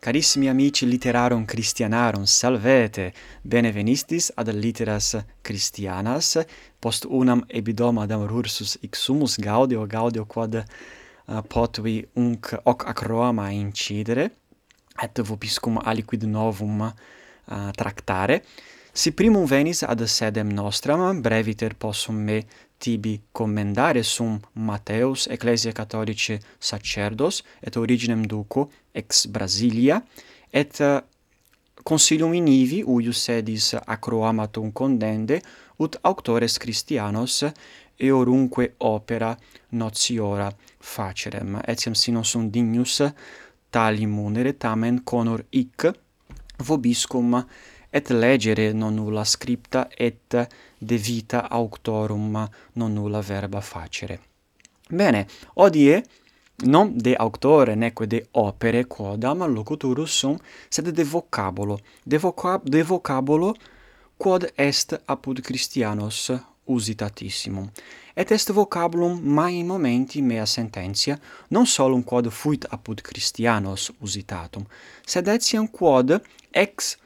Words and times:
Carissimi 0.00 0.48
amici 0.48 0.86
literarum 0.86 1.44
Christianarum, 1.44 2.24
salvete! 2.24 3.12
Benevenistis 3.42 4.30
ad 4.34 4.48
litteras 4.48 5.14
Christianas, 5.42 6.38
post 6.78 7.04
unam 7.04 7.42
ebidom 7.48 7.98
adam 8.00 8.24
rursus 8.24 8.78
ixumus 8.80 9.36
gaudio, 9.36 9.84
gaudio 9.84 10.24
quod 10.24 10.56
uh, 10.56 11.42
potui 11.44 11.98
unc 12.16 12.48
hoc 12.64 12.86
acroama 12.88 13.50
incidere, 13.52 14.30
et 15.04 15.20
vobiscum 15.20 15.76
aliquid 15.84 16.24
novum 16.24 16.80
uh, 16.80 17.68
tractare, 17.76 18.40
Si 18.92 19.12
primum 19.12 19.46
venis 19.46 19.82
ad 19.82 20.02
sedem 20.04 20.50
nostram, 20.50 21.20
breviter 21.22 21.74
possum 21.74 22.16
me 22.16 22.42
tibi 22.78 23.20
commendare 23.30 24.02
sum 24.02 24.40
Mateus 24.52 25.26
Ecclesiae 25.26 25.72
Catholicae 25.72 26.40
sacerdos 26.58 27.42
et 27.60 27.76
originem 27.76 28.26
duco 28.26 28.70
ex 28.90 29.26
Brasilia 29.26 30.02
et 30.50 30.80
eh, 30.80 30.96
uh, 30.96 31.02
consilium 31.82 32.34
in 32.34 32.48
ivi 32.48 32.82
uius 32.82 33.22
sedis 33.22 33.74
acroamatum 33.74 34.72
condende 34.72 35.40
ut 35.76 35.98
auctores 36.00 36.58
Christianos 36.58 37.44
eorunque 37.96 38.74
opera 38.78 39.36
notiora 39.68 40.50
facerem. 40.78 41.60
Etiam 41.64 41.94
si 41.94 42.10
non 42.10 42.24
sunt 42.24 42.50
dignus 42.50 43.04
tali 43.70 44.06
munere 44.06 44.56
tamen 44.56 45.02
conor 45.04 45.44
hic 45.50 45.92
vobiscum 46.58 47.46
et 47.90 48.10
legere 48.10 48.72
non 48.72 48.94
nulla 48.94 49.24
scripta 49.24 49.88
et 49.88 50.48
de 50.78 50.96
vita 50.96 51.48
auctorum 51.50 52.48
non 52.72 52.92
nulla 52.92 53.20
verba 53.20 53.60
facere. 53.60 54.20
Bene, 54.88 55.26
odie 55.54 56.02
non 56.64 56.92
de 56.94 57.14
auctore 57.16 57.74
neque 57.74 58.06
de 58.06 58.26
opere 58.32 58.86
quodam 58.86 59.44
locuturus 59.46 60.10
sum, 60.18 60.38
sed 60.68 60.88
de 60.88 61.04
vocabolo, 61.04 61.78
de, 62.04 62.18
vocab 62.18 62.68
de 62.68 62.82
vocabolo 62.82 63.54
quod 64.16 64.52
est 64.56 65.00
apud 65.06 65.40
Christianos 65.40 66.32
usitatissimum. 66.66 67.70
Et 68.14 68.30
est 68.30 68.50
vocabulum 68.52 69.20
mai 69.22 69.62
momenti 69.62 70.20
mea 70.22 70.46
sententia, 70.46 71.18
non 71.48 71.66
solum 71.66 72.02
quod 72.02 72.28
fuit 72.28 72.66
apud 72.70 73.00
Christianos 73.00 73.90
usitatum, 74.00 74.66
sed 75.06 75.28
etiam 75.28 75.68
quod 75.68 76.20
ex 76.52 76.96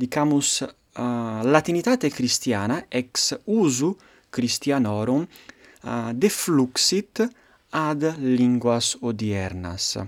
dicamus, 0.00 0.60
uh, 0.62 1.42
latinitate 1.44 2.10
Christiana 2.10 2.80
ex 2.88 3.34
usu 3.44 3.92
Christianorum 4.30 5.26
uh, 5.26 6.10
defluxit 6.14 7.22
ad 7.70 8.06
linguas 8.18 8.96
odiernas. 9.00 9.98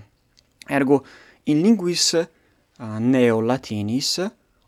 Ergo, 0.67 1.03
in 1.45 1.61
linguis 1.61 2.13
uh, 2.15 2.25
neo-latinis 2.99 4.17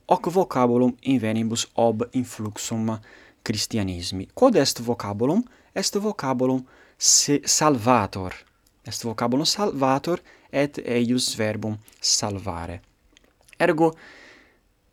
hoc 0.08 0.30
vocabulum 0.30 0.96
invenibus 1.02 1.68
ob 1.74 2.08
influxum 2.14 3.00
Christianismi. 3.46 4.30
Quod 4.34 4.56
est 4.56 4.82
vocabulum? 4.82 5.44
Est 5.74 5.96
vocabulum 5.96 6.64
se 6.98 7.42
salvator. 7.44 8.34
Est 8.86 9.04
vocabulum 9.04 9.46
salvator 9.46 10.20
et 10.52 10.78
eius 10.86 11.36
verbum 11.36 11.78
salvare. 12.00 12.82
Ergo, 13.58 13.94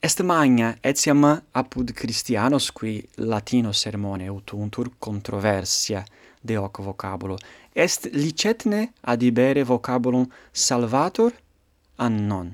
Est 0.03 0.21
magna 0.21 0.75
etiam 0.83 1.23
apud 1.53 1.93
Christianos 1.93 2.73
qui 2.73 3.09
Latino 3.15 3.71
sermone 3.73 4.29
utuntur 4.31 4.89
controversia 4.99 6.05
de 6.41 6.57
hoc 6.57 6.81
vocabulo. 6.83 7.37
Est 7.73 8.09
licetne 8.13 8.93
adibere 9.01 9.63
vocabulum 9.63 10.27
salvator 10.51 11.33
an 11.99 12.27
non. 12.27 12.53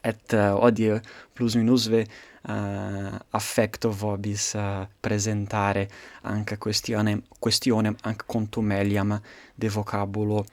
Et 0.00 0.32
uh, 0.32 0.62
odie 0.62 1.00
plus 1.32 1.56
minusve 1.56 2.04
uh, 2.04 3.18
affecto 3.30 3.90
vobis 3.90 4.52
uh, 4.54 4.86
presentare 5.00 5.88
anca 6.22 6.56
questionem, 6.56 7.22
questionem 7.40 7.96
anca 8.02 8.24
contumeliam 8.26 9.20
de 9.56 9.68
vocabulo 9.68 10.44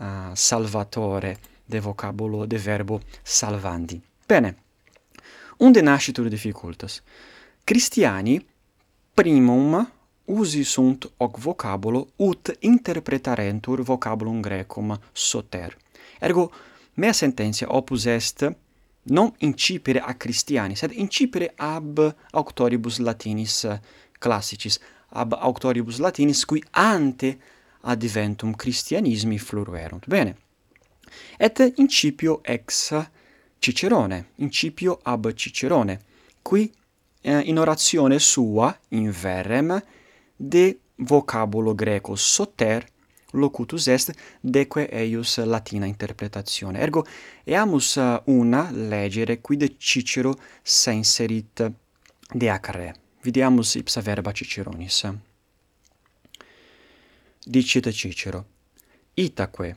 uh, 0.00 0.34
salvatore, 0.34 1.38
de 1.64 1.80
vocabulo 1.80 2.44
de 2.46 2.58
verbo 2.58 3.00
salvandi. 3.22 4.02
Bene. 4.26 4.56
Unde 5.62 5.80
nascitur 5.80 6.28
difficultas? 6.28 7.02
Christiani 7.64 8.46
primum 9.14 9.92
usi 10.24 10.62
sunt 10.62 11.12
hoc 11.16 11.38
vocabulo 11.38 12.08
ut 12.16 12.56
interpretarentur 12.58 13.82
vocabulum 13.82 14.40
grecum 14.40 14.98
soter. 15.12 15.76
Ergo 16.20 16.52
mea 16.94 17.12
sententia 17.12 17.74
opus 17.74 18.04
est 18.04 18.56
non 19.02 19.34
incipere 19.38 20.00
a 20.00 20.16
Christiani, 20.16 20.74
sed 20.76 20.90
incipere 20.90 21.52
ab 21.56 22.16
auctoribus 22.30 22.98
latinis 22.98 23.66
classicis, 24.18 24.80
ab 25.08 25.32
auctoribus 25.32 25.98
latinis 25.98 26.44
qui 26.44 26.64
ante 26.70 27.38
adventum 27.80 28.54
Christianismi 28.54 29.38
flueruerunt. 29.38 30.06
Bene. 30.06 30.36
Et 31.38 31.72
incipio 31.76 32.40
ex 32.42 32.90
Cicerone, 33.62 34.30
incipio 34.38 34.98
ab 35.04 35.32
Cicerone, 35.34 36.00
qui 36.42 36.68
eh, 37.20 37.38
in 37.42 37.60
orazione 37.60 38.18
sua, 38.18 38.76
in 38.88 39.08
verrem, 39.12 39.80
de 40.34 40.80
vocabulo 40.96 41.72
greco 41.72 42.16
soter 42.16 42.84
locutus 43.34 43.86
est 43.86 44.12
deque 44.40 44.88
eius 44.90 45.36
latina 45.44 45.86
interpretatione. 45.86 46.80
Ergo 46.80 47.06
eamus 47.44 47.98
eh, 47.98 48.20
una 48.24 48.68
legere 48.72 49.40
quid 49.40 49.76
Cicero 49.78 50.34
senserit 50.60 51.72
de 52.32 52.50
acre. 52.50 52.94
Videamus 53.20 53.76
ipsa 53.76 54.00
verba 54.00 54.32
Ciceronis. 54.32 55.08
Dicit 57.44 57.88
Cicero, 57.90 58.44
itaque 59.14 59.76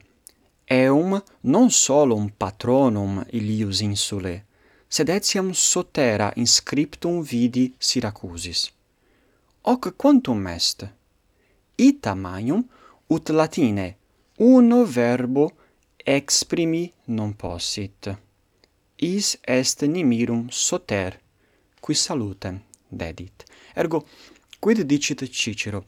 eum 0.67 1.21
non 1.41 1.69
solum 1.71 2.29
patronum 2.29 3.23
Ilius 3.31 3.81
insulae, 3.81 4.43
sed 4.87 5.09
etiam 5.09 5.51
sotera 5.53 6.31
inscriptum 6.35 7.21
vidi 7.21 7.73
Syracusis. 7.77 8.71
Hoc 9.61 9.93
quantum 9.95 10.47
est? 10.47 10.87
Ita 11.75 12.13
magnum 12.15 12.63
ut 13.07 13.29
Latine 13.29 13.97
uno 14.37 14.85
verbo 14.85 15.51
exprimi 15.97 16.91
non 17.05 17.35
possit. 17.35 18.17
Is 18.97 19.37
est 19.41 19.81
nimirum 19.83 20.47
soter, 20.49 21.19
qui 21.79 21.95
salutem 21.95 22.61
dedit. 22.87 23.43
Ergo, 23.73 24.05
quid 24.59 24.81
dicit 24.81 25.27
Cicero, 25.29 25.85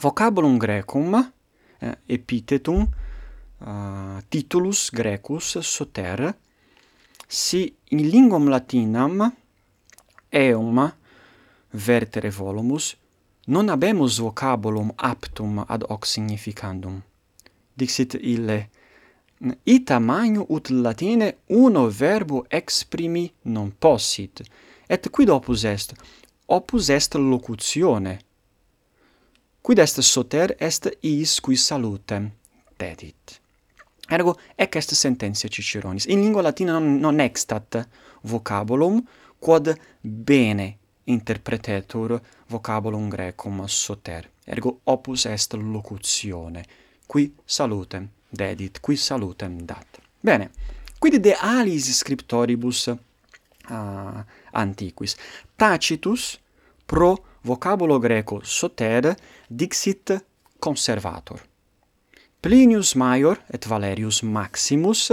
vocabulum 0.00 0.58
grecum, 0.58 1.32
eh, 1.78 1.96
epitetum 2.06 2.88
uh, 3.60 4.20
titulus 4.28 4.90
grecus 4.90 5.58
soter. 5.60 6.34
Si 7.26 7.74
in 7.90 8.08
linguam 8.10 8.48
latinam 8.48 9.32
eum 10.30 10.92
vertere 11.70 12.30
volumus 12.30 12.96
non 13.46 13.68
habemus 13.68 14.18
vocabulum 14.18 14.92
aptum 14.96 15.64
ad 15.68 15.84
hoc 15.88 16.06
significandum. 16.06 17.02
Dixit 17.74 18.14
ille 18.14 18.68
ita 19.64 19.98
magno 19.98 20.46
ut 20.48 20.70
latine 20.70 21.36
uno 21.46 21.88
verbo 21.88 22.44
exprimi 22.48 23.32
non 23.42 23.72
possit 23.78 24.42
et 24.88 25.10
quid 25.10 25.28
opus 25.28 25.64
est? 25.64 25.94
Opus 26.46 26.88
est 26.88 27.14
locutione 27.14 28.18
quid 29.62 29.78
est 29.78 30.00
soter 30.00 30.56
est 30.58 30.90
is 31.02 31.40
qui 31.40 31.56
salutem? 31.56 32.30
Dedit. 32.78 33.40
Ergo 34.10 34.38
ec 34.54 34.74
est 34.76 34.94
sententia 34.94 35.48
Ciceronis. 35.48 36.06
In 36.06 36.20
lingua 36.20 36.42
latina 36.42 36.72
non, 36.72 36.98
non 36.98 37.20
extat 37.20 37.88
vocabulum 38.22 39.06
quod 39.38 39.74
bene 40.00 40.78
interpretetur 41.04 42.20
vocabulum 42.48 43.08
grecum 43.08 43.66
soter. 43.66 44.30
Ergo 44.44 44.80
opus 44.84 45.26
est 45.26 45.52
locutione. 45.52 46.64
Qui 47.06 47.34
salutem 47.44 48.08
dedit, 48.28 48.80
qui 48.80 48.96
salutem 48.96 49.62
dat. 49.64 50.00
Bene. 50.20 50.50
Quid 50.98 51.20
de 51.20 51.36
alis 51.40 51.96
scriptoribus 51.96 52.86
uh, 52.86 54.24
antiquis 54.52 55.16
Tacitus 55.54 56.40
pro 56.86 57.24
vocabulo 57.42 57.98
greco 57.98 58.40
soter 58.42 59.14
dixit 59.46 60.24
conservator. 60.58 61.40
Plinius 62.40 62.94
Maior 62.94 63.40
et 63.50 63.66
Valerius 63.66 64.22
Maximus 64.22 65.08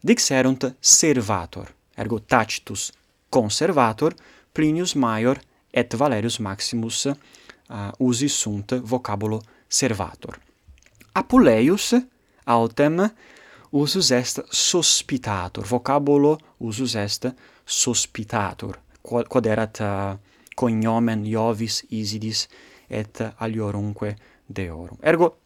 dixerunt 0.00 0.76
servator, 0.80 1.70
ergo 1.96 2.18
Tacitus 2.20 2.92
conservator, 3.30 4.12
Plinius 4.52 4.94
Maior 4.94 5.40
et 5.72 5.94
Valerius 5.96 6.38
Maximus 6.38 7.06
uh, 7.06 7.14
usi 7.98 8.28
sunt 8.28 8.72
vocabulo 8.82 9.40
servator. 9.68 10.36
Apuleius 11.12 11.94
autem 12.44 13.00
usus 13.72 14.10
est 14.10 14.42
sospitator, 14.50 15.64
vocabulo 15.64 16.38
usus 16.58 16.94
est 16.94 17.26
sospitator, 17.64 18.76
quod 19.02 19.46
erat 19.46 19.80
uh, 19.80 20.18
cognomen 20.54 21.24
Iovis 21.24 21.86
Isidis 21.88 22.48
et 22.90 23.24
aliorumque 23.38 24.14
deorum. 24.46 24.98
Ergo 25.00 25.43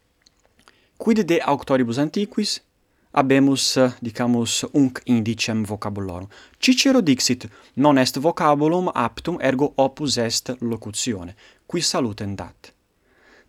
quid 0.98 1.24
de 1.24 1.40
auctoribus 1.40 1.98
antiquis 1.98 2.58
habemus, 3.10 3.76
eh, 3.76 3.92
dicamus, 4.00 4.64
unc 4.72 5.00
indicem 5.04 5.64
vocabulorum. 5.64 6.28
Cicero 6.58 7.00
dixit, 7.00 7.48
non 7.74 7.96
est 7.98 8.18
vocabulum 8.18 8.90
aptum, 8.94 9.38
ergo 9.40 9.72
opus 9.76 10.16
est 10.16 10.56
locutione, 10.60 11.34
qui 11.66 11.80
salutem 11.80 12.34
dat. 12.34 12.72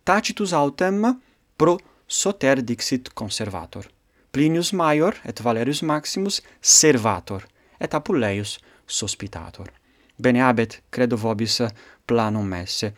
Tacitus 0.04 0.54
autem 0.54 1.20
pro 1.56 1.78
soter 2.08 2.64
dixit 2.64 3.14
conservator. 3.14 3.86
Plinius 4.32 4.72
Maior 4.72 5.16
et 5.26 5.40
Valerius 5.42 5.82
Maximus 5.82 6.42
servator, 6.60 7.44
et 7.80 7.94
Apuleius 7.94 8.60
sospitator. 8.86 9.72
Bene 10.16 10.42
habet, 10.42 10.82
credo 10.90 11.18
vobis, 11.18 11.60
eh, 11.60 11.70
planum 12.06 12.46
messe, 12.46 12.94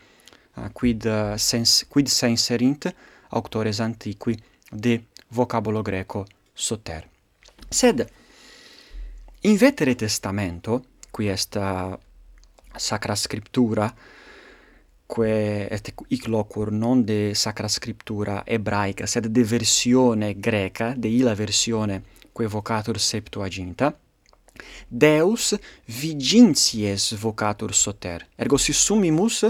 ah, 0.54 0.68
quid, 0.68 1.06
eh, 1.06 1.36
sens, 1.38 1.84
quid 1.88 2.08
senserint, 2.08 2.92
auctores 3.32 3.80
antiqui 3.80 4.36
de 4.70 5.04
vocabulo 5.28 5.82
greco 5.82 6.24
soter. 6.52 7.08
Sed 7.68 8.06
in 9.40 9.56
vetere 9.56 9.94
testamento, 9.94 10.84
qui 11.10 11.28
est 11.28 11.56
uh, 11.56 11.96
sacra 12.76 13.14
scriptura, 13.14 13.92
quae 15.06 15.68
et 15.70 15.92
hic 16.08 16.26
locur 16.26 16.70
non 16.70 17.04
de 17.04 17.34
sacra 17.34 17.68
scriptura 17.68 18.42
ebraica, 18.46 19.06
sed 19.06 19.26
de 19.26 19.44
versione 19.44 20.38
greca, 20.38 20.94
de 20.96 21.08
illa 21.08 21.34
versione 21.34 22.02
quae 22.32 22.46
vocatur 22.46 22.98
septuaginta, 22.98 23.92
Deus 24.88 25.54
viginties 25.86 27.14
vocatur 27.16 27.74
soter. 27.74 28.26
Ergo 28.36 28.58
si 28.58 28.72
summimus 28.72 29.46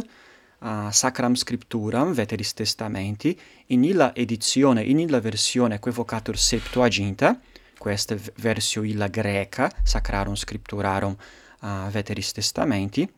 uh, 0.62 0.91
Sacram 0.91 1.35
Scripturam, 1.35 2.12
Veteris 2.12 2.55
Testamenti, 2.55 3.38
in 3.67 3.85
illa 3.85 4.14
edizione, 4.14 4.82
in 4.82 4.99
illa 4.99 5.20
versione 5.20 5.79
quevocatur 5.79 6.38
septuaginta, 6.38 7.38
questa 7.79 8.17
versio 8.37 8.82
illa 8.82 9.09
greca, 9.09 9.70
Sacrarum 9.82 10.35
Scripturarum 10.35 11.17
uh, 11.61 11.88
Veteris 11.91 12.32
Testamenti, 12.32 13.09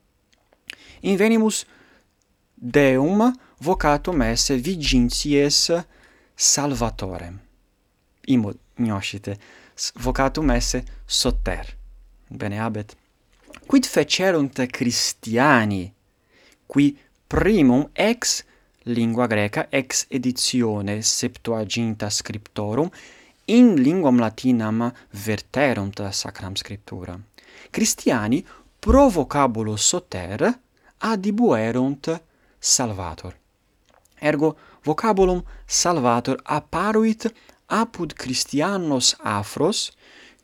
invenimus 1.00 1.66
Deum 2.54 3.30
vocatum 3.58 4.22
esse 4.22 4.56
vigincies 4.56 5.84
salvatorem. 6.34 7.38
Imo 8.26 8.54
gnoscite, 8.74 9.38
vocatum 9.96 10.50
esse 10.50 10.82
soter. 11.04 11.76
Bene 12.26 12.58
habet. 12.58 12.96
Quid 13.66 13.84
fecerunt 13.84 14.66
Christiani, 14.66 15.92
qui 16.66 16.98
primum 17.34 17.88
ex 17.92 18.44
lingua 18.82 19.26
greca 19.26 19.66
ex 19.68 20.06
editione 20.08 21.02
septuaginta 21.02 22.08
scriptorum 22.08 22.88
in 23.46 23.74
linguam 23.74 24.18
latinam 24.18 24.92
verterunt 25.10 26.10
sacram 26.10 26.54
scriptura. 26.54 27.18
Christiani 27.70 28.46
pro 28.78 29.08
vocabulo 29.08 29.74
soter 29.76 30.58
adibuerunt 30.98 32.22
salvator. 32.56 33.36
Ergo 34.20 34.56
vocabulum 34.84 35.42
salvator 35.66 36.38
apparuit 36.44 37.34
apud 37.66 38.12
Christianos 38.12 39.16
afros 39.18 39.90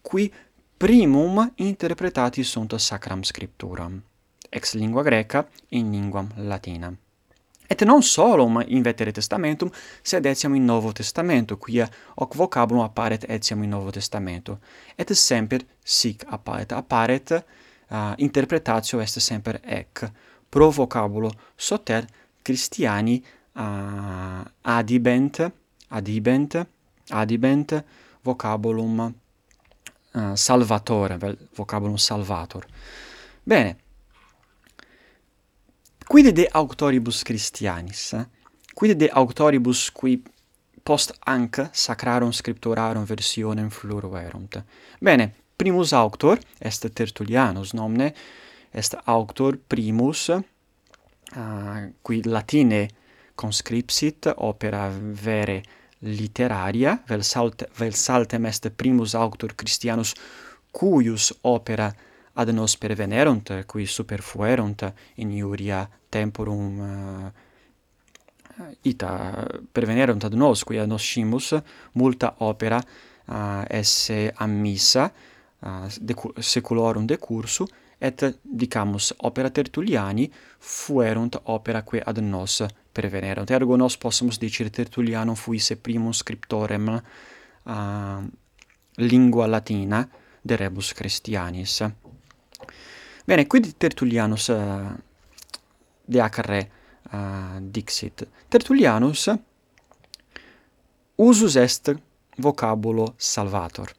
qui 0.02 0.32
primum 0.76 1.52
interpretati 1.54 2.42
sunt 2.42 2.74
sacram 2.78 3.22
scripturam 3.22 4.09
ex 4.50 4.74
lingua 4.74 5.02
greca 5.02 5.46
in 5.68 5.90
linguam 5.90 6.28
latina. 6.36 6.92
Et 7.72 7.84
non 7.84 8.02
solum 8.02 8.64
in 8.66 8.82
vetere 8.82 9.12
testamentum, 9.12 9.70
sed 10.02 10.24
etiam 10.26 10.54
in 10.56 10.64
Novo 10.64 10.90
Testamento, 10.90 11.56
quia 11.56 11.88
hoc 12.16 12.34
vocabulum 12.34 12.82
apparet 12.82 13.24
etiam 13.28 13.62
in 13.62 13.68
Novo 13.68 13.90
Testamento. 13.90 14.58
Et 14.96 15.12
semper 15.12 15.64
sic 15.80 16.24
apparet. 16.26 16.72
Apparet 16.72 17.30
uh, 17.30 18.12
interpretatio 18.16 19.00
est 19.00 19.20
semper 19.20 19.60
ec. 19.62 20.10
Pro 20.48 20.70
vocabulo 20.70 21.30
soter 21.54 22.06
Christiani 22.42 23.22
uh, 23.52 23.62
ah, 23.62 24.50
adibent, 24.62 25.52
adibent, 25.88 26.66
adibent 27.10 27.84
vocabulum 28.22 29.14
uh, 30.10 30.34
salvatore, 30.34 31.18
vocabulum 31.54 31.96
salvator. 31.96 32.66
Bene, 33.44 33.76
Quid 36.10 36.32
de 36.32 36.48
auctoribus 36.52 37.22
Christianis, 37.22 38.12
eh? 38.12 38.24
quid 38.74 38.96
de 38.98 39.06
auctoribus 39.14 39.92
qui 39.94 40.16
post 40.82 41.12
anc 41.30 41.60
sacrarum 41.70 42.32
scripturarum 42.32 43.04
versionem 43.06 43.68
fluruerunt. 43.70 44.58
Bene, 44.98 45.28
primus 45.56 45.92
auctor 45.92 46.40
est 46.58 46.88
Tertullianus 46.90 47.76
nomne, 47.78 48.10
est 48.72 48.98
auctor 49.06 49.54
primus, 49.68 50.26
uh, 50.34 51.94
qui 52.02 52.22
latine 52.26 52.88
conscripsit 53.36 54.32
opera 54.34 54.90
vere 54.90 55.60
literaria, 56.00 57.04
vel, 57.06 57.22
salt, 57.22 57.68
vel 57.78 57.94
saltem 57.94 58.50
est 58.50 58.66
primus 58.74 59.14
auctor 59.14 59.54
Christianus 59.54 60.16
cuius 60.72 61.30
opera 61.42 61.92
ad 62.40 62.48
nos 62.56 62.76
pervenerunt, 62.80 63.52
qui 63.66 63.86
superfuerunt 63.86 64.86
in 65.20 65.30
iuria 65.36 65.84
temporum 66.08 66.80
uh, 66.80 67.30
ita 68.82 69.46
pervenerunt 69.72 70.24
ad 70.24 70.34
nos, 70.34 70.64
qui 70.64 70.78
ad 70.78 70.88
nos 70.88 71.02
scimus, 71.02 71.52
multa 71.92 72.34
opera 72.38 72.80
uh, 72.80 73.64
esse 73.68 74.32
ammissa, 74.34 75.12
uh, 75.60 75.86
de 76.00 76.16
seculorum 76.38 77.04
decursu, 77.04 77.66
et 78.00 78.38
dicamus 78.40 79.12
opera 79.18 79.50
Tertulliani 79.50 80.32
fuerunt 80.58 81.36
opera 81.52 81.82
quae 81.82 82.00
ad 82.00 82.18
nos 82.18 82.64
pervenerunt. 82.92 83.50
Ergo 83.50 83.76
nos 83.76 83.98
possumus 83.98 84.38
dicere 84.38 84.70
Tertullianum 84.70 85.34
fuisse 85.34 85.76
primum 85.76 86.12
scriptorem 86.12 86.88
uh, 86.88 88.24
lingua 88.94 89.46
latina 89.46 90.08
de 90.40 90.56
rebus 90.56 90.94
Christianis. 90.94 91.84
Bene, 93.24 93.46
quid 93.46 93.74
Tertullianus 93.76 94.48
eh, 94.48 94.54
uh, 94.54 94.92
deacre 96.04 96.70
uh, 97.12 97.16
eh, 97.16 97.60
dixit? 97.60 98.28
Tertullianus 98.48 99.28
usus 101.16 101.56
est 101.56 101.94
vocabulo 102.36 103.14
salvator. 103.16 103.92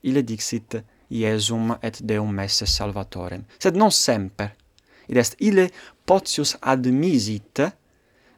Ile 0.00 0.22
dixit 0.22 0.82
Iesum 1.08 1.76
et 1.80 2.02
Deum 2.02 2.38
esse 2.40 2.66
salvatorem. 2.66 3.44
Sed 3.58 3.76
non 3.76 3.90
semper. 3.90 4.54
Id 5.08 5.16
est 5.16 5.34
ile 5.38 5.70
potius 6.04 6.56
admisit 6.60 7.60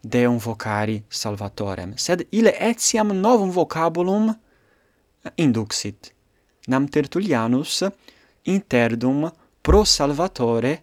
Deum 0.02 0.38
vocari 0.38 1.02
salvatorem, 1.08 1.96
sed 1.96 2.26
ile 2.30 2.52
etiam 2.60 3.10
novum 3.12 3.50
vocabulum 3.50 4.28
eh, 5.24 5.30
induxit. 5.36 6.12
Nam 6.68 6.86
Tertullianus 6.88 7.82
interdum 8.44 9.30
pro 9.66 9.84
salvatore 9.84 10.82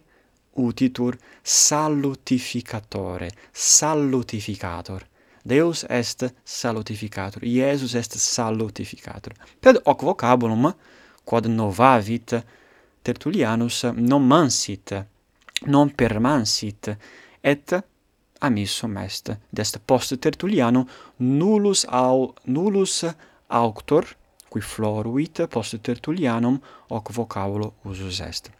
utitur 0.56 1.16
salutificatore, 1.42 3.30
salutificator. 3.50 5.06
Deus 5.42 5.84
est 5.88 6.34
salutificator, 6.44 7.42
Iesus 7.42 7.94
est 7.94 8.18
salutificator. 8.18 9.32
Ped 9.60 9.80
hoc 9.86 10.02
vocabulum, 10.02 10.74
quod 11.24 11.46
novavit 11.46 12.34
Tertullianus, 13.02 13.84
non 13.94 14.20
mansit, 14.20 14.92
non 15.66 15.88
permansit, 15.88 16.90
et 17.42 17.74
amissum 18.40 18.98
est. 18.98 19.32
Dest 19.50 19.78
post 19.78 20.20
Tertulliano 20.20 20.86
nullus 21.20 21.86
au 21.90 22.34
nullus 22.44 23.06
auctor, 23.48 24.04
qui 24.50 24.60
floruit 24.60 25.40
post 25.48 25.80
Tertullianum 25.82 26.60
hoc 26.90 27.10
vocabulo 27.12 27.72
usus 27.86 28.20
est. 28.20 28.50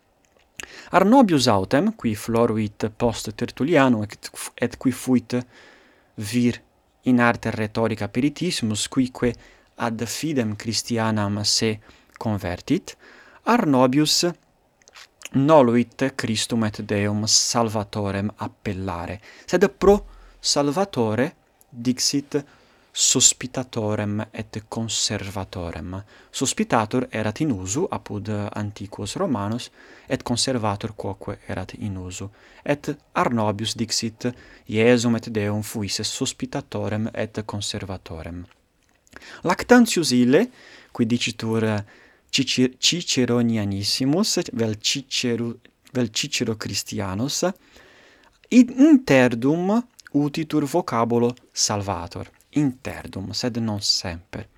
Arnobius 0.91 1.49
autem, 1.49 1.93
qui 1.97 2.15
floruit 2.15 2.89
post 2.97 3.33
Tertullianum, 3.35 4.03
et, 4.03 4.31
et 4.55 4.77
qui 4.77 4.93
fuit 4.93 5.37
vir 6.17 6.61
in 7.05 7.21
arte 7.21 7.51
rhetorica 7.51 8.09
peritissimus, 8.09 8.89
quique 8.89 9.33
ad 9.77 10.05
fidem 10.07 10.55
Christianam 10.57 11.43
se 11.45 11.79
convertit, 12.19 12.97
Arnobius 13.45 14.25
noluit 15.35 16.13
Christum 16.15 16.65
et 16.65 16.81
Deum 16.83 17.27
salvatorem 17.27 18.31
appellare, 18.37 19.21
sed 19.45 19.67
pro 19.77 19.99
salvatore 20.41 21.33
dixit 21.69 22.39
sospitatorem 22.97 24.21
et 24.31 24.63
conservatorem. 24.69 25.97
Sospitator 26.31 27.09
erat 27.11 27.41
in 27.41 27.51
usu 27.51 27.89
apud 27.91 28.29
antiquos 28.55 29.17
Romanos, 29.17 29.71
et 30.07 30.23
conservator 30.23 30.95
quoque 30.95 31.39
erat 31.49 31.75
in 31.79 31.97
usu. 31.97 32.29
Et 32.63 32.97
Arnobius 33.13 33.75
dixit, 33.75 34.29
Iesum 34.69 35.17
et 35.17 35.29
Deum 35.29 35.63
fuisse 35.63 36.05
sospitatorem 36.05 37.11
et 37.13 37.43
conservatorem. 37.45 38.45
Lactantius 39.43 40.13
ille, 40.13 40.51
qui 40.93 41.07
dicitur 41.07 41.67
Cicer 42.31 42.77
Ciceronianissimus, 42.79 44.39
vel, 44.53 44.79
Cicero, 44.81 45.57
vel 45.93 46.11
Cicero 46.13 46.55
Christianus, 46.57 47.45
interdum 48.51 49.83
utitur 50.13 50.65
vocabolo 50.65 51.35
salvator 51.53 52.31
interdum, 52.55 53.33
sed 53.33 53.59
non 53.61 53.81
semper. 53.81 54.49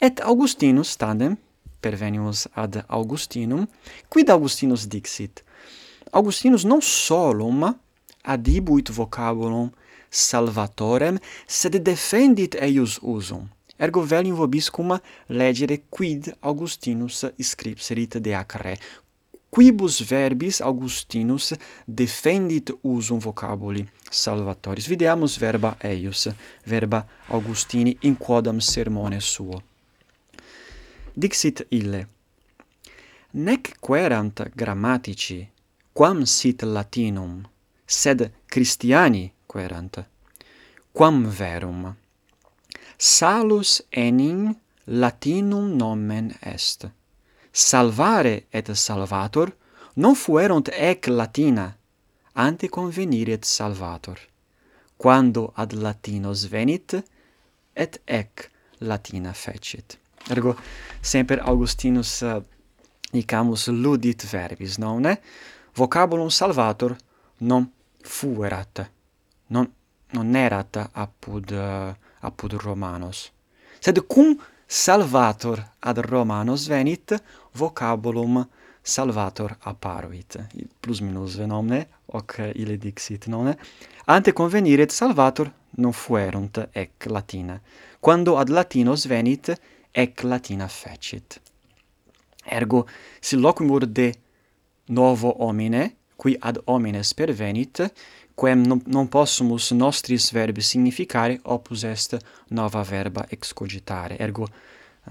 Et 0.00 0.20
Augustinus 0.20 0.96
tandem, 0.96 1.36
pervenimus 1.80 2.46
ad 2.54 2.84
Augustinum, 2.88 3.66
quid 4.08 4.30
Augustinus 4.30 4.86
dixit? 4.86 5.44
Augustinus 6.12 6.64
non 6.64 6.80
solum 6.80 7.64
adibuit 8.22 8.90
vocabulum 8.90 9.70
salvatorem, 10.10 11.18
sed 11.46 11.78
defendit 11.82 12.56
eius 12.60 12.98
usum. 13.02 13.48
Ergo 13.80 14.02
velium 14.04 14.36
vobiscum 14.36 14.98
legere 15.28 15.80
quid 15.88 16.34
Augustinus 16.40 17.24
scripserit 17.40 18.18
de 18.20 18.34
ac 18.36 18.58
re, 18.60 18.74
quibus 19.50 20.00
verbis 20.00 20.60
Augustinus 20.60 21.54
defendit 21.86 22.70
usum 22.82 23.18
vocabuli 23.18 23.86
salvatoris. 24.10 24.86
Videamus 24.86 25.38
verba 25.38 25.76
eius, 25.82 26.28
verba 26.66 27.06
Augustini 27.28 27.96
in 28.02 28.16
quodam 28.16 28.60
sermone 28.60 29.20
suo. 29.20 29.62
Dixit 31.14 31.66
ille, 31.70 32.06
nec 33.32 33.74
querant 33.80 34.42
grammatici, 34.54 35.48
quam 35.92 36.24
sit 36.24 36.62
latinum, 36.62 37.42
sed 37.86 38.30
Christiani 38.46 39.32
querant, 39.46 40.04
quam 40.92 41.26
verum. 41.26 41.96
Salus 42.96 43.82
enim 43.90 44.54
latinum 44.86 45.76
nomen 45.76 46.34
est 46.42 46.99
salvare 47.50 48.46
et 48.50 48.72
salvator 48.72 49.54
non 49.94 50.14
fuerunt 50.14 50.68
ec 50.72 51.06
latina, 51.06 51.76
ante 52.32 52.68
conveniret 52.68 53.44
salvator. 53.44 54.18
Quando 54.96 55.52
ad 55.54 55.72
latinos 55.72 56.46
venit, 56.48 57.02
et 57.72 58.00
ec 58.04 58.50
latina 58.78 59.32
fecit. 59.32 59.98
Ergo, 60.28 60.56
semper 61.00 61.40
Augustinus 61.40 62.22
eh, 62.22 62.34
uh, 62.34 62.42
dicamus 63.10 63.68
ludit 63.68 64.24
verbis, 64.30 64.76
nomne, 64.78 65.18
vocabulum 65.74 66.28
salvator 66.28 66.96
non 67.38 67.70
fuerat, 68.02 68.90
non, 69.48 69.72
non 70.12 70.36
erat 70.36 70.76
apud, 70.92 71.50
uh, 71.50 71.94
apud 72.20 72.52
Romanos. 72.60 73.30
Sed 73.80 74.04
cum 74.06 74.36
salvator 74.66 75.62
ad 75.80 75.98
Romanos 75.98 76.68
venit, 76.68 77.16
vocabulum 77.52 78.48
salvator 78.82 79.56
apparuit. 79.60 80.36
Plus 80.80 81.00
minus 81.00 81.36
nomne, 81.36 81.86
hoc 82.06 82.38
ile 82.54 82.76
dixit 82.76 83.26
nonne 83.26 83.56
ante 84.06 84.32
conveniret 84.32 84.90
salvator 84.90 85.52
non 85.76 85.92
fuerunt 85.92 86.68
ec 86.72 87.06
latina, 87.06 87.60
quando 88.00 88.36
ad 88.36 88.48
latinos 88.48 89.06
venit 89.06 89.52
ec 89.92 90.22
latina 90.22 90.66
fecit. 90.68 91.40
Ergo, 92.44 92.86
si 93.20 93.36
locumur 93.36 93.86
de 93.86 94.14
novo 94.86 95.34
homine, 95.38 95.96
qui 96.16 96.36
ad 96.38 96.60
homines 96.64 97.14
pervenit, 97.14 97.92
quem 98.34 98.64
non, 98.66 98.82
non 98.86 99.08
possumus 99.08 99.70
nostris 99.70 100.30
verbi 100.32 100.60
significare, 100.60 101.38
opus 101.42 101.82
est 101.84 102.16
nova 102.48 102.82
verba 102.82 103.26
excogitare. 103.28 104.18
Ergo, 104.18 104.48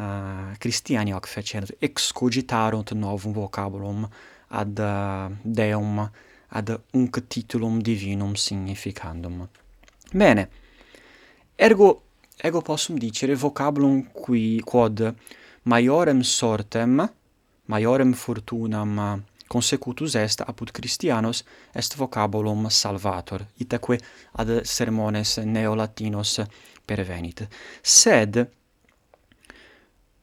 Ah, 0.02 0.52
uh, 0.52 0.58
Christiani 0.58 1.12
hoc 1.12 1.28
fecerunt, 1.28 1.76
excogitarunt 1.78 2.92
novum 2.92 3.34
vocabulum 3.34 4.08
ad 4.48 4.78
uh, 4.78 5.36
Deum, 5.44 6.12
ad 6.48 6.82
unc 6.94 7.28
titulum 7.28 7.82
divinum 7.82 8.34
significandum. 8.34 9.50
Bene, 10.14 10.50
ergo, 11.56 12.04
ego 12.38 12.62
possum 12.62 12.98
dicere 12.98 13.36
vocabulum 13.36 14.10
qui 14.14 14.62
quod 14.64 15.14
maiorem 15.64 16.22
sortem, 16.22 17.04
maiorem 17.66 18.14
fortunam 18.14 19.26
consecutus 19.48 20.16
est 20.16 20.40
apud 20.40 20.72
Christianos 20.72 21.44
est 21.74 21.96
vocabulum 21.96 22.70
salvator, 22.70 23.46
itaque 23.58 24.00
ad 24.32 24.62
sermones 24.64 25.38
neolatinos 25.44 26.40
pervenit. 26.86 27.48
Sed, 27.82 28.59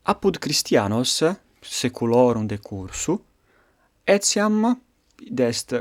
Apud 0.08 0.38
Christianos 0.38 1.24
seculorum 1.60 2.46
decursu 2.46 3.24
etiam 4.06 4.80
dest 5.30 5.72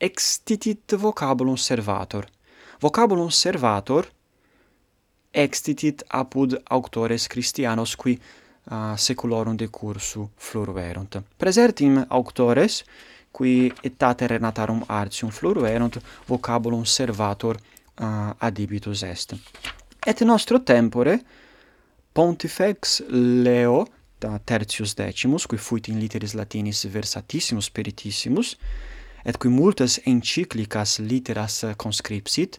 extitit 0.00 0.92
vocabulum 0.92 1.56
servator. 1.56 2.24
Vocabulum 2.80 3.30
servator 3.30 4.06
extitit 5.34 6.04
apud 6.08 6.62
auctores 6.70 7.26
Christianos 7.26 7.96
qui 7.96 8.12
uh, 8.12 8.94
seculorum 8.96 9.56
decursu 9.56 10.30
fluruerunt. 10.36 11.22
Presertim 11.36 12.04
auctores 12.08 12.84
qui 13.38 13.72
etate 13.82 14.26
renatarum 14.26 14.84
artium 14.86 15.30
fluruerunt 15.30 15.98
vocabulum 16.28 16.84
servator 16.84 17.56
uh, 17.56 18.06
adibitus 18.38 19.02
est. 19.02 19.34
Et 20.06 20.20
nostro 20.20 20.58
tempore 20.58 21.20
Pontifex 22.16 23.02
Leo 23.44 23.84
da 24.18 24.38
tertius 24.38 24.94
decimus, 24.96 25.44
qui 25.46 25.58
fuit 25.58 25.88
in 25.88 25.98
literis 26.00 26.32
latinis 26.32 26.86
versatissimus 26.88 27.68
peritissimus, 27.70 28.54
et 29.24 29.36
qui 29.36 29.50
multas 29.52 29.98
enciclicas 30.08 30.98
literas 30.98 31.58
conscripsit, 31.76 32.56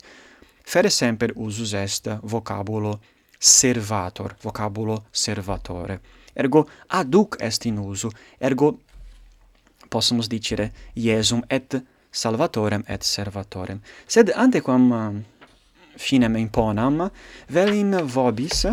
fere 0.61 0.91
semper 0.93 1.33
usus 1.35 1.73
est 1.73 2.05
vocabulo 2.21 2.99
servator, 3.39 4.35
vocabulo 4.43 5.05
servatore. 5.11 5.99
Ergo 6.35 6.67
aduc 6.87 7.39
est 7.41 7.65
in 7.65 7.79
uso, 7.81 8.11
ergo 8.39 8.75
possumus 9.89 10.29
dicere 10.29 10.69
Iesum 10.95 11.41
et 11.49 11.79
salvatorem 12.11 12.83
et 12.87 13.01
servatorem. 13.01 13.81
Sed 14.05 14.29
antequam 14.35 14.91
uh, 14.91 15.17
finem 15.97 16.37
imponam, 16.37 17.07
vel 17.49 17.73
in 17.73 17.97
vobis 18.05 18.67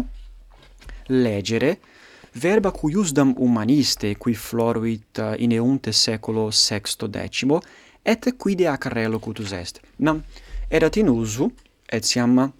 legere, 1.06 1.78
verba 2.32 2.70
cuiusdam 2.70 3.34
humaniste 3.38 4.16
qui 4.16 4.34
floruit 4.34 5.18
uh, 5.18 5.34
in 5.36 5.52
eunte 5.52 5.92
seculo 5.92 6.50
sexto 6.50 7.06
decimo, 7.06 7.60
et 8.02 8.36
quid 8.36 8.58
de 8.58 8.66
acarello 8.66 9.12
locutus 9.12 9.52
est. 9.52 9.80
Nam, 9.96 10.22
erat 10.68 10.96
in 10.96 11.08
usu, 11.08 11.50
et 11.86 12.04
siam 12.04 12.52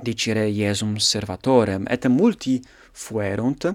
dicere 0.00 0.48
Iesum 0.48 0.96
servatorem, 0.96 1.86
et 1.88 2.06
multi 2.08 2.60
fuerunt, 2.92 3.74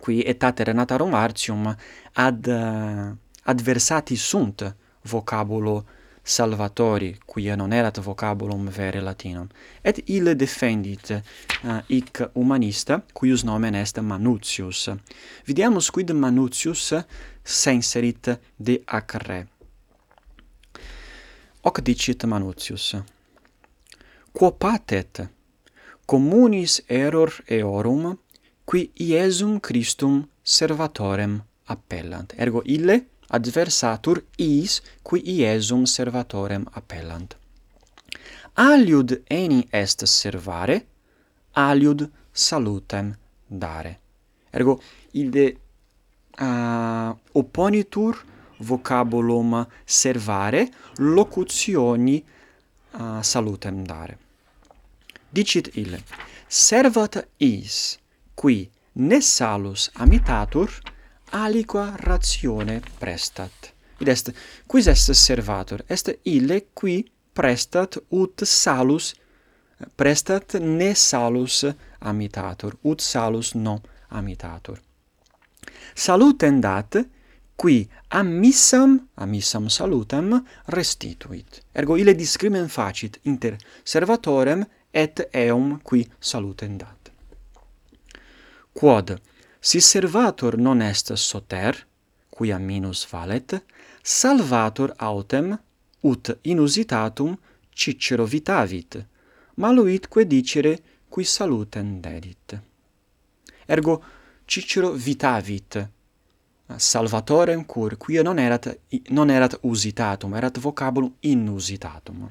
qui 0.00 0.22
etate 0.22 0.64
renata 0.64 0.96
Romatium 0.96 1.76
ad, 2.12 2.46
uh, 2.46 3.16
adversati 3.42 4.16
sunt 4.16 4.74
vocabulo 5.02 5.84
salvatori, 6.24 7.12
quia 7.26 7.56
non 7.56 7.72
erat 7.72 8.00
vocabulum 8.00 8.68
vere 8.72 9.00
latinum, 9.00 9.48
et 9.82 10.00
ille 10.08 10.34
defendit 10.34 11.10
uh, 11.12 11.78
hic 11.88 12.22
humanista, 12.34 13.02
cuius 13.12 13.44
nomen 13.44 13.74
est 13.74 14.00
Manutius. 14.00 14.88
Videamus 15.46 15.90
quid 15.90 16.10
Manutius 16.12 16.94
senserit 17.44 18.32
de 18.56 18.80
ac 18.86 19.18
re. 19.26 19.44
Hoc 21.62 21.80
dicit 21.80 22.24
Manutius, 22.24 22.94
Quo 24.34 24.50
patet, 24.50 25.20
communis 26.06 26.80
error 26.88 27.30
eorum, 27.46 28.16
qui 28.64 28.90
Iesum 28.98 29.60
Christum 29.60 30.24
servatorem 30.42 31.36
appellant. 31.70 32.34
Ergo 32.36 32.62
ille 32.66 32.96
adversatur 33.28 34.24
is 34.38 34.80
qui 35.02 35.20
iesum 35.20 35.84
servatorem 35.86 36.66
appellant. 36.72 37.36
Aliud 38.54 39.22
eni 39.30 39.66
est 39.72 40.04
servare, 40.06 40.84
aliud 41.54 42.10
salutem 42.32 43.14
dare. 43.46 43.98
Ergo, 44.50 44.80
ille 45.12 45.46
uh, 46.38 47.10
opponitur 47.32 48.24
vocabulum 48.58 49.66
servare 49.84 50.68
locutioni 50.98 52.24
uh, 52.92 53.20
salutem 53.22 53.82
dare. 53.84 54.18
Dicit 55.30 55.72
ille, 55.74 55.98
servat 56.46 57.24
is, 57.38 57.98
qui 58.34 58.70
ne 58.92 59.20
salus 59.20 59.90
amitatur, 59.94 60.70
aliqua 61.34 61.96
ratione 61.96 62.80
prestat. 62.98 63.72
Id 63.98 64.08
est, 64.08 64.32
quis 64.66 64.86
est 64.88 65.12
servator? 65.12 65.82
Est 65.88 66.10
ille 66.24 66.60
qui 66.74 67.04
prestat 67.34 67.98
ut 68.10 68.44
salus, 68.44 69.14
prestat 69.96 70.58
ne 70.60 70.94
salus 70.94 71.64
amitator, 72.00 72.76
ut 72.84 73.00
salus 73.00 73.54
non 73.54 73.80
amitator. 74.10 74.78
Salutem 75.94 76.60
dat, 76.60 76.98
qui 77.56 77.88
amissam, 78.08 78.98
amissam 79.14 79.68
salutem, 79.68 80.40
restituit. 80.66 81.62
Ergo 81.72 81.96
ille 81.96 82.14
discrimen 82.14 82.68
facit 82.68 83.20
inter 83.24 83.58
servatorem 83.84 84.64
et 84.90 85.28
eum 85.34 85.80
qui 85.82 86.06
salutem 86.20 86.78
dat. 86.78 87.10
Quod 88.74 89.14
Si 89.66 89.80
servator 89.80 90.58
non 90.58 90.82
est 90.82 91.14
soter, 91.14 91.86
quia 92.28 92.58
minus 92.58 93.06
valet, 93.10 93.64
salvator 94.02 94.92
autem, 94.98 95.58
ut 96.00 96.38
inusitatum 96.42 97.38
Cicero 97.70 98.26
vitavit, 98.26 99.06
maluitque 99.54 100.26
dicere 100.26 100.82
qui 101.08 101.24
salutem 101.24 101.98
dedit. 101.98 102.60
Ergo 103.64 104.02
Cicero 104.44 104.92
vitavit, 104.92 105.88
salvatorem 106.76 107.64
cur, 107.64 107.96
quia 107.96 108.22
non 108.22 108.38
erat, 108.38 108.80
non 109.08 109.30
erat 109.30 109.58
usitatum, 109.62 110.34
erat 110.34 110.58
vocabulum 110.58 111.14
inusitatum. 111.20 112.30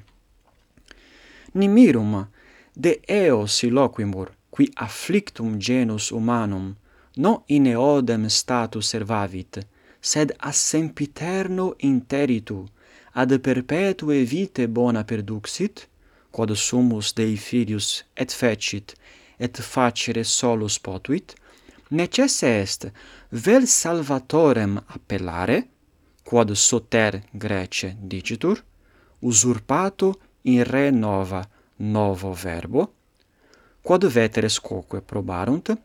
Nimirum 1.54 2.28
de 2.72 3.00
eo 3.04 3.46
si 3.46 3.70
loquimur, 3.70 4.30
qui 4.50 4.70
afflictum 4.74 5.58
genus 5.58 6.10
humanum 6.10 6.76
non 7.14 7.42
in 7.46 7.66
eodem 7.66 8.26
status 8.26 8.88
servavit, 8.88 9.66
sed 10.00 10.34
a 10.36 10.52
sempiterno 10.52 11.74
interitu, 11.76 12.66
ad 13.12 13.38
perpetue 13.40 14.24
vite 14.24 14.68
bona 14.68 15.04
perduxit, 15.04 15.88
quod 16.30 16.50
sumus 16.52 17.12
Dei 17.12 17.36
filius 17.36 18.04
et 18.12 18.32
fecit, 18.32 18.94
et 19.38 19.60
facere 19.60 20.24
solus 20.24 20.78
potuit, 20.80 21.34
necesse 21.88 22.60
est 22.60 22.90
vel 23.30 23.66
salvatorem 23.66 24.76
appellare, 24.86 25.68
quod 26.22 26.52
soter 26.52 27.22
Grece 27.30 27.96
dicitur, 28.00 28.62
usurpato 29.20 30.20
in 30.42 30.64
re 30.64 30.90
nova 30.90 31.46
novo 31.76 32.32
verbo, 32.32 32.92
quod 33.80 34.06
veteres 34.06 34.58
quoque 34.60 35.02
probarunt, 35.02 35.76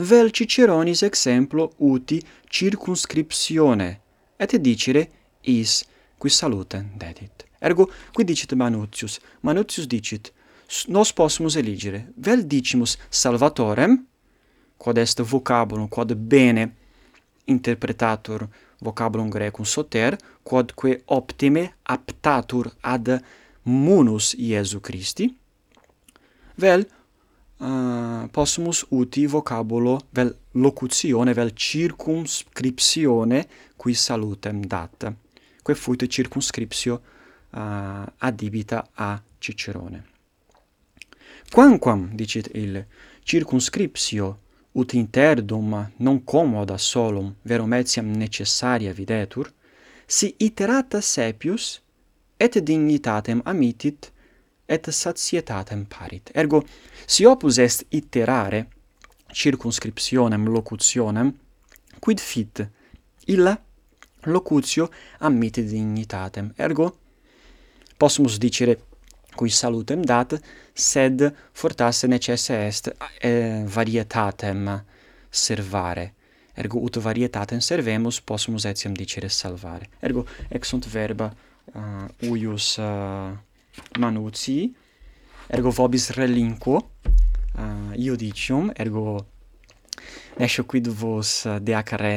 vel 0.00 0.30
Ciceronis 0.30 1.02
exemplo 1.02 1.72
uti 1.78 2.22
circumscriptione, 2.48 4.00
et 4.36 4.56
dicere 4.56 5.10
is 5.42 5.84
qui 6.16 6.30
salutem 6.30 6.90
dedit. 6.96 7.46
Ergo, 7.58 7.90
qui 8.12 8.24
dicit 8.24 8.52
Manutius, 8.54 9.18
Manutius 9.40 9.86
dicit, 9.86 10.32
nos 10.86 11.12
possumus 11.12 11.56
eligere, 11.56 12.12
vel 12.16 12.46
dicimus 12.46 12.96
salvatorem, 13.08 14.06
quod 14.76 14.96
est 14.96 15.20
vocabulum, 15.22 15.88
quod 15.88 16.14
bene 16.14 16.74
interpretatur 17.44 18.46
vocabulum 18.78 19.28
grecum 19.28 19.64
soter, 19.64 20.16
quodque 20.42 21.02
optime 21.06 21.74
aptatur 21.82 22.70
ad 22.80 23.18
munus 23.62 24.34
Iesu 24.38 24.80
Christi, 24.80 25.36
vel 26.54 26.86
uh, 27.58 28.28
possumus 28.30 28.86
uti 28.90 29.26
vocabulo 29.26 30.00
vel 30.10 30.36
locutione 30.52 31.32
vel 31.32 31.52
circumscriptione 31.54 33.48
qui 33.76 33.94
salutem 33.94 34.64
dat. 34.66 35.12
Quae 35.62 35.76
fuit 35.76 36.06
circumscriptio 36.06 37.00
eh, 37.50 37.58
uh, 37.58 38.04
adibita 38.18 38.88
a 38.94 39.22
Cicerone. 39.38 40.04
Quamquam 41.50 42.14
dicit 42.14 42.50
il 42.54 42.86
circumscriptio 43.22 44.38
ut 44.72 44.92
interdum 44.92 45.92
non 45.96 46.24
commoda 46.24 46.76
solum 46.76 47.34
verum 47.42 47.72
etiam 47.72 48.10
necessaria 48.10 48.92
videtur 48.92 49.52
si 50.06 50.34
iterata 50.38 51.00
sepius 51.00 51.82
et 52.36 52.58
dignitatem 52.58 53.40
amitit 53.44 54.12
et 54.68 54.90
satietatem 54.92 55.86
parit. 55.88 56.30
Ergo, 56.36 56.62
si 57.06 57.24
opus 57.24 57.56
est 57.56 57.86
iterare 57.88 58.66
circumscriptionem 59.32 60.44
locutionem, 60.48 61.32
quid 61.98 62.20
fit 62.20 62.68
illa 63.32 63.56
locutio 64.28 64.90
ammite 65.18 65.64
dignitatem. 65.64 66.52
Ergo, 66.56 66.90
possumus 67.96 68.36
dicere 68.38 68.78
cui 69.34 69.48
salutem 69.48 70.02
dat, 70.04 70.36
sed 70.72 71.34
fortasse 71.52 72.06
necesse 72.06 72.54
est 72.66 72.92
eh, 73.20 73.64
varietatem 73.64 74.84
servare. 75.30 76.12
Ergo 76.58 76.82
ut 76.82 76.96
varietatem 76.96 77.60
servemus, 77.62 78.20
possumus 78.20 78.64
etiam 78.64 78.92
dicere 78.92 79.28
salvare. 79.28 79.88
Ergo 80.00 80.26
ex 80.48 80.68
sunt 80.68 80.86
verba 80.90 81.30
uh, 81.72 82.30
uius 82.30 82.76
uh, 82.76 83.30
manuci, 83.98 84.74
ergo 85.48 85.70
vobis 85.70 86.10
relinquo, 86.16 86.90
ah, 87.54 87.64
uh, 87.64 87.92
iudicium, 87.96 88.72
ergo 88.76 89.26
nescio 90.38 90.64
quid 90.64 90.88
vos 90.88 91.44
eh, 91.44 91.58
deacare 91.60 92.14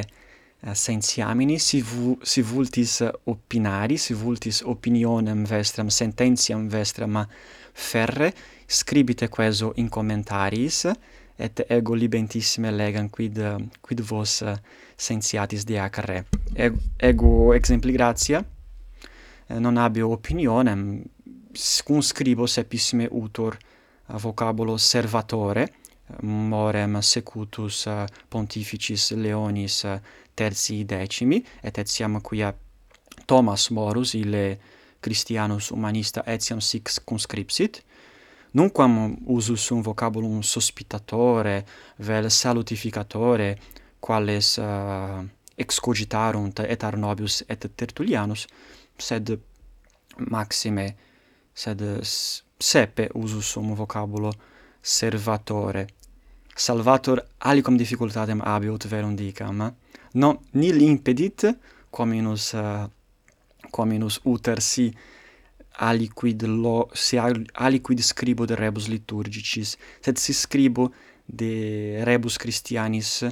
uh, 0.61 0.69
eh, 0.69 0.75
sentiamini, 0.75 1.57
si, 1.59 1.81
vu, 1.81 2.17
si 2.21 2.41
vultis 2.41 2.99
opinari, 3.23 3.97
si 3.97 4.13
vultis 4.13 4.61
opinionem 4.61 5.43
vestram, 5.45 5.87
sententiam 5.87 6.67
vestram 6.67 7.25
ferre, 7.73 8.33
scribite 8.65 9.29
queso 9.29 9.71
in 9.75 9.89
commentaris, 9.89 10.85
et 11.41 11.65
ego 11.67 11.95
libentissime 11.95 12.69
legam 12.71 13.09
quid 13.09 13.39
quid 13.81 14.01
vos 14.05 14.41
eh, 14.41 14.55
sentiatis 14.95 15.63
deacare 15.65 16.25
ego, 16.53 16.77
ego 16.97 17.53
exempli 17.53 17.91
gratia 17.91 18.45
non 19.57 19.77
habeo 19.77 20.11
opinionem 20.11 21.01
conscribos 21.87 22.57
epissime 22.57 23.07
utor 23.11 23.57
vocabulo 24.07 24.77
servatore 24.77 25.67
morem 26.21 27.01
secutus 27.01 27.85
eh, 27.87 28.05
pontificis 28.29 29.11
Leonis 29.11 29.83
eh, 29.85 30.01
tertii 30.35 30.83
decimi 30.85 31.43
et 31.63 31.77
etiam 31.77 32.19
quia 32.21 32.53
Thomas 33.27 33.69
Morus 33.69 34.15
ille 34.15 34.59
Christianus 35.01 35.71
humanista 35.71 36.23
etiam 36.25 36.61
sic 36.61 36.89
conscripsit 37.05 37.81
nunquam 38.53 39.17
usus 39.25 39.67
sum 39.67 39.83
vocabulum 39.83 40.41
sospitatore 40.43 41.63
vel 41.99 42.29
salutificatore 42.29 43.55
quales 44.01 44.57
uh, 44.57 45.23
excogitarunt 45.57 46.59
et 46.59 46.83
Arnobius 46.83 47.43
et 47.49 47.69
Tertullianus 47.75 48.47
sed 48.97 49.37
maxime 50.29 50.95
sed 51.53 51.81
sepe 52.57 53.09
usus 53.13 53.45
sum 53.45 53.73
vocabulo 53.75 54.31
servatore. 54.81 55.87
Salvator 56.55 57.25
alicum 57.39 57.77
difficultatem 57.77 58.41
abiut 58.43 58.85
verum 58.87 59.15
dicam. 59.15 59.73
No 60.13 60.41
nil 60.53 60.81
impedit 60.81 61.45
quam 61.89 62.09
minus 62.09 62.53
uh, 62.53 62.87
quam 63.71 63.91
uter 64.23 64.61
si 64.61 64.93
aliquid 65.79 66.43
lo 66.43 66.89
si 66.93 67.17
aliquid 67.17 67.99
scribo 68.01 68.45
de 68.45 68.55
rebus 68.55 68.87
liturgicis 68.87 69.77
sed 70.01 70.17
si 70.17 70.33
scribo 70.33 70.91
de 71.25 72.03
rebus 72.03 72.37
christianis 72.37 73.25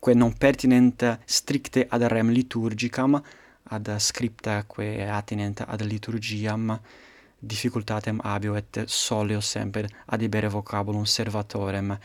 quae 0.00 0.14
non 0.14 0.32
pertinent 0.32 1.20
stricte 1.24 1.86
ad 1.88 2.02
rem 2.02 2.30
liturgicam 2.30 3.22
ad 3.70 3.96
scripta 3.98 4.64
quae 4.66 5.08
attinent 5.08 5.60
ad 5.66 5.80
liturgiam 5.82 6.78
difficultatem 7.44 8.20
abio 8.24 8.56
et 8.56 8.84
solio 8.86 9.40
semper 9.40 9.88
adibere 10.06 10.48
vocabulum 10.48 11.04
servatorem. 11.04 11.96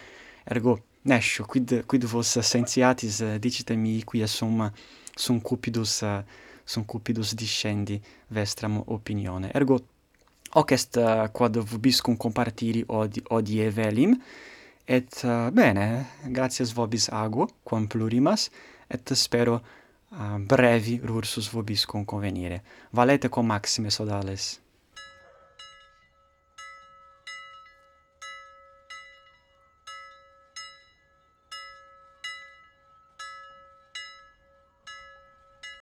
Ergo, 0.46 0.80
nescio, 1.04 1.46
quid, 1.46 1.84
quid 1.86 2.06
vos 2.06 2.38
sentiatis, 2.42 3.22
dicitemi 3.40 4.04
qui 4.04 4.26
sum, 4.28 4.72
sum 5.16 5.40
cupidus, 5.40 6.04
sum 6.66 6.86
cupidus 6.86 7.34
discendi 7.34 8.02
vestram 8.28 8.84
opinione. 8.88 9.52
Ergo, 9.54 9.80
hoc 10.54 10.72
est 10.72 11.00
quod 11.32 11.58
vobiscum 11.58 12.18
compartiri 12.18 12.84
odi, 12.88 13.22
odie 13.30 13.70
velim, 13.70 14.16
et 14.86 15.22
bene, 15.54 16.06
gratias 16.26 16.74
vobis 16.74 17.10
ago, 17.14 17.48
quam 17.64 17.88
plurimas, 17.88 18.50
et 18.90 19.14
spero 19.14 19.60
uh, 20.12 20.38
brevi 20.40 21.00
rursus 21.04 21.48
vobis 21.54 21.86
convenire. 21.86 22.64
Valete 22.92 23.30
com 23.30 23.46
maxime 23.46 23.92
sodales. 23.92 24.60